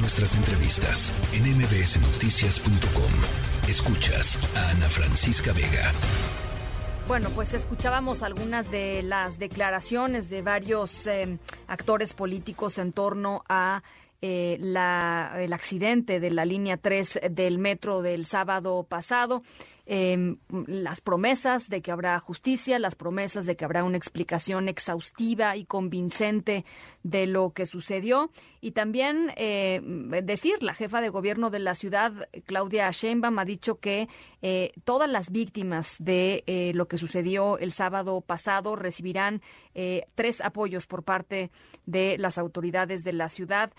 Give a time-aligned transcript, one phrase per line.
[0.00, 3.68] Nuestras entrevistas en mbsnoticias.com.
[3.68, 5.92] Escuchas a Ana Francisca Vega.
[7.08, 13.82] Bueno, pues escuchábamos algunas de las declaraciones de varios eh, actores políticos en torno a
[14.22, 19.42] eh, la, el accidente de la línea 3 del metro del sábado pasado.
[19.90, 20.36] Em,
[20.66, 25.64] las promesas de que habrá justicia, las promesas de que habrá una explicación exhaustiva y
[25.64, 26.66] convincente
[27.02, 28.30] de lo que sucedió
[28.60, 29.80] y también eh,
[30.22, 34.08] decir, la jefa de gobierno de la ciudad, Claudia Sheinbaum, ha dicho que
[34.42, 39.42] eh, todas las víctimas de eh, lo que sucedió el sábado pasado recibirán
[40.16, 41.52] tres apoyos por parte
[41.86, 43.70] de las autoridades de la ciudad.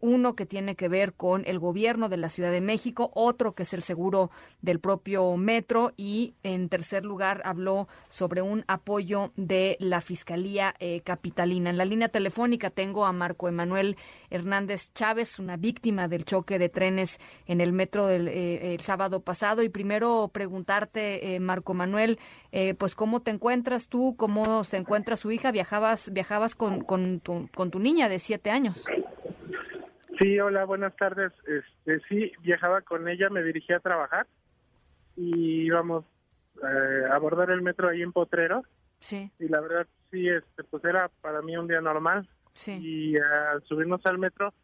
[0.00, 3.62] uno que tiene que ver con el gobierno de la Ciudad de México, otro que
[3.62, 9.76] es el seguro del propio metro y en tercer lugar habló sobre un apoyo de
[9.78, 11.70] la Fiscalía Capitalina.
[11.70, 13.96] En la línea telefónica tengo a Marco Emanuel
[14.30, 19.20] Hernández Chávez, una víctima del choque de trenes en el metro del eh, el sábado
[19.20, 19.62] pasado.
[19.62, 22.18] Y primero preguntarte, eh, Marco Manuel,
[22.52, 25.52] eh, pues cómo te encuentras tú, cómo se encuentra su hija.
[25.52, 28.84] Viajabas, viajabas con, con, tu, con tu niña de siete años.
[30.20, 31.32] Sí, hola, buenas tardes.
[31.46, 34.26] Este, sí, viajaba con ella, me dirigía a trabajar
[35.16, 36.04] y íbamos
[36.62, 38.64] a abordar el metro ahí en Potrero.
[39.00, 39.30] Sí.
[39.38, 42.28] Y la verdad, sí, este, pues era para mí un día normal.
[42.66, 44.54] Y al subirnos al metro,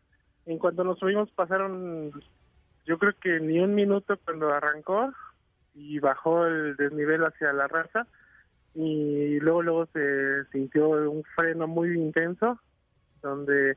[0.46, 2.12] en cuanto nos subimos pasaron,
[2.86, 5.12] yo creo que ni un minuto cuando arrancó
[5.74, 8.06] y bajó el desnivel hacia la raza
[8.74, 12.60] y luego luego se sintió un freno muy intenso
[13.22, 13.76] donde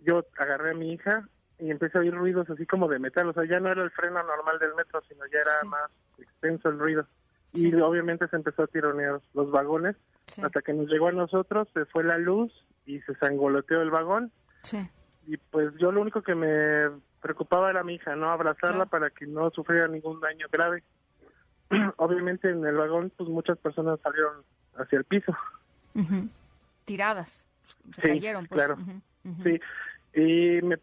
[0.00, 3.32] yo agarré a mi hija y empecé a oír ruidos así como de metal, o
[3.32, 6.78] sea, ya no era el freno normal del metro, sino ya era más extenso el
[6.78, 7.06] ruido.
[7.52, 9.96] Y obviamente se empezó a tironear los vagones
[10.42, 12.52] hasta que nos llegó a nosotros, se fue la luz
[12.86, 14.32] y se sangoloteó el vagón.
[14.62, 14.78] Sí.
[15.26, 16.90] Y pues yo lo único que me
[17.22, 18.30] preocupaba era mi hija, ¿no?
[18.30, 20.82] Abrazarla para que no sufriera ningún daño grave.
[21.96, 24.42] Obviamente en el vagón pues muchas personas salieron
[24.76, 25.34] hacia el piso.
[26.84, 27.46] Tiradas.
[27.94, 28.58] Se cayeron, pues.
[28.58, 28.78] claro.
[29.42, 29.60] Sí.
[30.14, 30.78] Y me,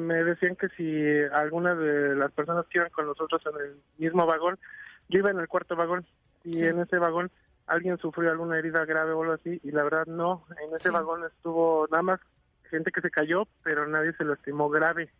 [0.00, 4.26] me decían que si alguna de las personas que iban con nosotros en el mismo
[4.26, 4.58] vagón,
[5.08, 6.06] yo iba en el cuarto vagón
[6.44, 7.30] y en ese vagón
[7.66, 11.24] alguien sufrió alguna herida grave o algo así, y la verdad no, en ese vagón
[11.24, 12.20] estuvo nada más
[12.70, 15.10] gente que se cayó, pero nadie se lastimó grave.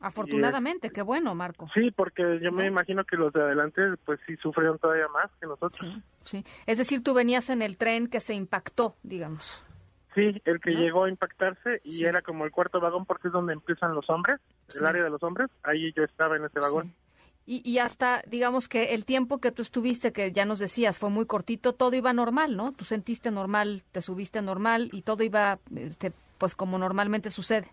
[0.00, 1.68] Afortunadamente, qué bueno, Marco.
[1.74, 5.46] Sí, porque yo me imagino que los de adelante, pues sí sufrieron todavía más que
[5.46, 5.94] nosotros.
[6.22, 9.62] Sí, Es decir, tú venías en el tren que se impactó, digamos.
[10.14, 13.54] Sí, el que llegó a impactarse y era como el cuarto vagón porque es donde
[13.54, 14.40] empiezan los hombres,
[14.78, 15.48] el área de los hombres.
[15.62, 16.92] Ahí yo estaba en ese vagón.
[17.44, 21.26] Y, hasta, digamos que el tiempo que tú estuviste, que ya nos decías, fue muy
[21.26, 22.72] cortito, todo iba normal, ¿no?
[22.72, 27.66] Tú sentiste normal, te subiste normal y todo iba, este, pues como normalmente sucede.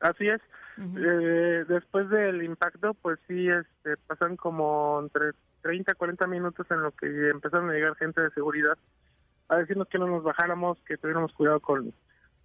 [0.00, 0.40] Así es.
[0.78, 6.92] eh, después del impacto, pues sí, este, pasan como entre 30, 40 minutos en lo
[6.92, 8.78] que empezaron a llegar gente de seguridad
[9.48, 11.92] a decirnos que no nos bajáramos, que tuviéramos cuidado con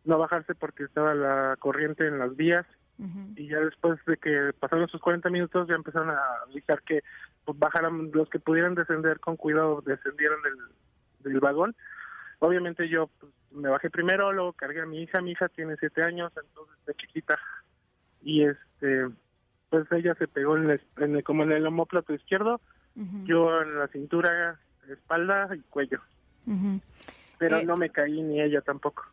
[0.08, 2.66] no bajarse porque estaba la corriente en las vías.
[3.36, 6.20] Y ya después de que pasaron esos 40 minutos ya empezaron a
[6.50, 7.04] avisar que
[7.46, 11.76] pues, bajaran los que pudieran descender con cuidado descendieran del, del vagón.
[12.40, 16.02] Obviamente yo pues, me bajé primero luego cargué a mi hija mi hija tiene siete
[16.02, 17.38] años entonces de chiquita.
[18.24, 19.10] Y este
[19.70, 22.60] pues ella se pegó en, el, como en el homóplato izquierdo
[23.26, 24.60] yo en la cintura
[24.90, 26.02] espalda y cuello
[27.38, 29.06] pero eh, no me caí ni ella tampoco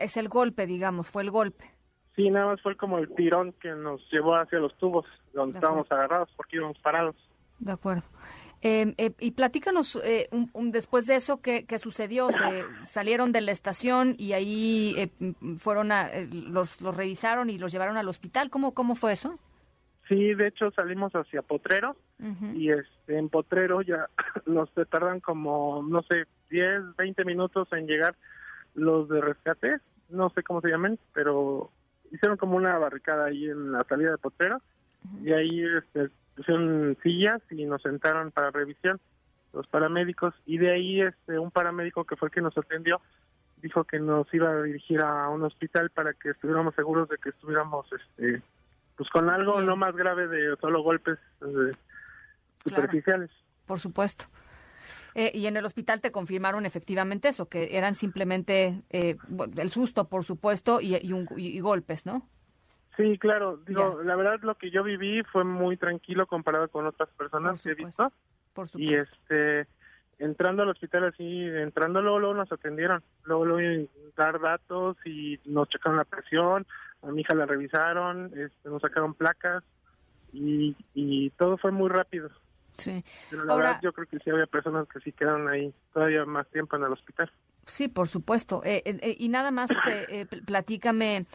[0.00, 1.76] es el golpe digamos fue el golpe
[2.16, 5.04] Sí, nada más fue como el tirón que nos llevó hacia los tubos
[5.34, 7.14] donde estábamos agarrados porque íbamos parados.
[7.58, 8.04] De acuerdo.
[8.62, 12.30] Em, eh, y platícanos eh, un, después de eso qué, sucedió.
[12.30, 17.70] Se salieron de la estación y ahí eh, fueron a los, los revisaron y los
[17.70, 18.48] llevaron al hospital.
[18.48, 19.38] ¿Cómo cómo fue eso?
[20.08, 21.96] Sí, de hecho salimos hacia Potrero
[22.54, 24.08] y este en Potrero ya
[24.46, 28.14] nos tardan como no sé 10, 20 minutos en llegar
[28.74, 29.78] los de rescate,
[30.10, 31.70] no sé cómo se llaman, pero
[32.12, 34.60] hicieron como una barricada ahí en la salida de Potrero
[35.22, 39.00] y ahí este, pusieron sillas y nos sentaron para revisión
[39.52, 43.00] los paramédicos y de ahí este un paramédico que fue el que nos atendió
[43.62, 47.30] dijo que nos iba a dirigir a un hospital para que estuviéramos seguros de que
[47.30, 48.42] estuviéramos este
[48.96, 51.72] pues con algo no más grave de solo golpes eh,
[52.64, 53.30] superficiales.
[53.66, 54.26] por supuesto.
[55.18, 59.16] Eh, y en el hospital te confirmaron efectivamente eso, que eran simplemente eh,
[59.56, 62.28] el susto, por supuesto, y, y, golpes, ¿no?
[62.98, 63.56] Sí, claro.
[63.66, 67.70] Digo, la verdad lo que yo viví fue muy tranquilo comparado con otras personas que
[67.70, 68.12] he visto.
[68.52, 68.78] Por supuesto.
[68.78, 69.66] Y este,
[70.18, 73.02] entrando al hospital así, entrando luego, luego nos atendieron.
[73.24, 73.88] Luego, luego
[74.18, 76.66] dar datos y nos checaron la presión.
[77.02, 79.64] a mi hija la revisaron, este, nos sacaron placas
[80.34, 82.28] y, y todo fue muy rápido.
[82.76, 83.04] Sí.
[83.30, 86.46] Pero la verdad yo creo que sí había personas que sí quedaron ahí todavía más
[86.48, 87.30] tiempo en el hospital.
[87.66, 88.62] Sí, por supuesto.
[88.64, 91.26] Eh, eh, eh y nada más, eh, eh platícame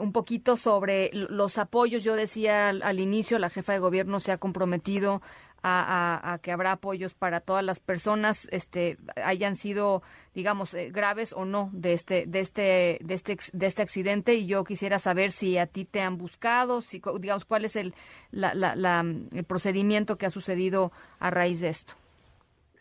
[0.00, 2.04] un poquito sobre los apoyos.
[2.04, 5.22] Yo decía al, inicio, la jefa de gobierno se ha comprometido
[5.62, 10.02] a, que habrá apoyos para todas las personas, este, hayan sido,
[10.34, 14.34] digamos, graves o no de este, de este, de este, de este accidente.
[14.34, 17.94] Y yo quisiera saber si a ti te han buscado, si, digamos, cuál es el,
[18.30, 21.94] la, la, el procedimiento que ha sucedido a raíz de esto.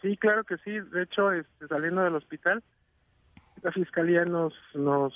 [0.02, 0.72] Sí, claro que sí.
[0.72, 2.64] De hecho, este, saliendo del hospital
[3.62, 5.14] la fiscalía nos nos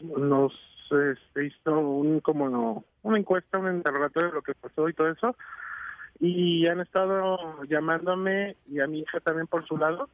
[0.00, 0.52] nos
[0.90, 5.10] este, hizo un como no, una encuesta, un interrogatorio de lo que pasó y todo
[5.10, 5.36] eso
[6.20, 10.08] y han estado llamándome y a mi hija también por su lado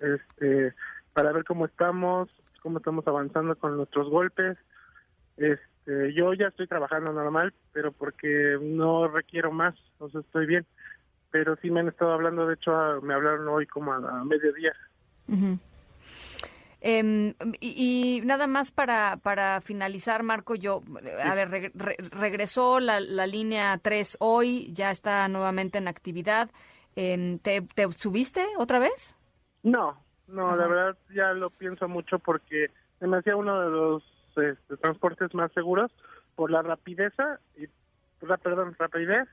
[0.00, 0.74] este
[1.12, 2.28] para ver cómo estamos,
[2.60, 4.58] cómo estamos avanzando con nuestros golpes.
[5.36, 10.66] Este, yo ya estoy trabajando normal, pero porque no requiero más, o sea, estoy bien.
[11.30, 14.74] Pero sí me han estado hablando, de hecho, me hablaron hoy como a, mediodía.
[16.86, 20.82] Em, y, nada más para, para finalizar, Marco, yo,
[21.22, 21.72] a ver,
[22.12, 26.50] regresó la, la, línea 3 hoy, ya está nuevamente en actividad.
[26.94, 29.16] Em, ¿te, ¿te, subiste otra vez?
[29.62, 29.98] No,
[30.28, 32.66] no, la verdad ya lo pienso mucho porque
[32.98, 34.02] se me hacía uno de los
[34.36, 35.90] este, transportes más seguros
[36.34, 37.14] por la rapidez
[37.56, 37.66] y
[38.26, 39.26] la, perdón, rapidez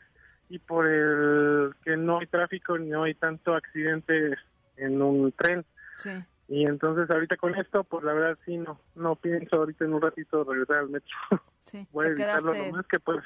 [0.48, 4.38] y por el que no hay tráfico ni no hay tanto accidente
[4.78, 5.66] en un tren.
[5.98, 6.12] Sí.
[6.52, 10.02] Y entonces ahorita con esto, pues la verdad sí, no no pienso ahorita en un
[10.02, 11.16] ratito regresar al metro.
[11.64, 13.24] Sí, Voy a evitarlo lo más que pueda.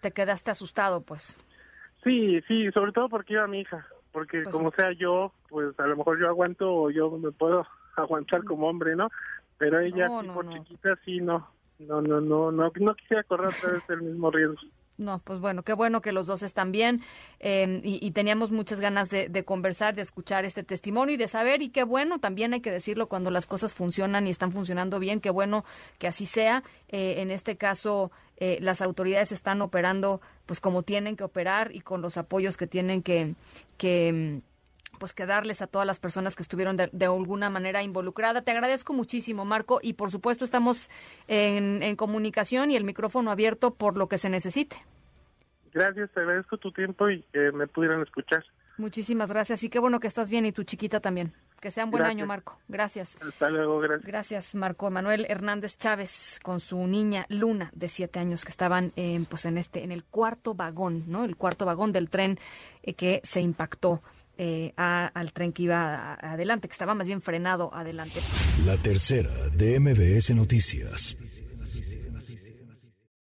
[0.00, 1.38] Te quedaste asustado, pues.
[2.02, 5.86] Sí, sí, sobre todo porque iba mi hija, porque pues como sea yo, pues a
[5.86, 7.64] lo mejor yo aguanto o yo me puedo
[7.96, 9.08] aguantar como hombre, ¿no?
[9.58, 11.48] Pero ella, por chiquita, sí, no,
[11.78, 14.58] no, no, no, no, no quisiera correr otra vez el mismo riesgo.
[14.98, 17.02] No, pues bueno, qué bueno que los dos están bien
[17.40, 21.70] em, y, teníamos muchas ganas de, conversar, de escuchar este testimonio y de saber y
[21.70, 25.30] qué bueno, también hay que decirlo cuando las cosas funcionan y están funcionando bien, qué
[25.30, 25.64] bueno
[25.98, 26.62] que así sea.
[26.88, 31.80] Eh, en este caso, eh, las autoridades están operando pues como tienen que operar y
[31.80, 33.34] con los apoyos que tienen que,
[33.78, 34.42] que em,
[34.98, 38.44] pues que darles a todas las personas que estuvieron de, alguna manera involucradas.
[38.44, 40.90] Te agradezco muchísimo, Marco, y por supuesto estamos
[41.28, 44.76] en, en, comunicación y el micrófono abierto por lo que se necesite.
[45.72, 48.44] Gracias, te agradezco tu tiempo y que me pudieran escuchar.
[48.78, 51.32] Muchísimas gracias y qué bueno que estás bien y tu chiquita también.
[51.60, 52.58] Que sea un buen año, Marco.
[52.66, 53.16] Gracias.
[53.22, 54.04] Hasta luego, gracias.
[54.04, 59.24] Gracias, Marco Emanuel Hernández Chávez, con su niña Luna, de siete años, que estaban eh,
[59.28, 61.24] pues en este, en el cuarto vagón, ¿no?
[61.24, 62.40] El cuarto vagón del tren
[62.82, 64.02] eh, que se impactó
[64.44, 68.20] eh, al tren que iba adelante, que estaba más bien frenado adelante.
[68.66, 71.16] La tercera de MBS Noticias.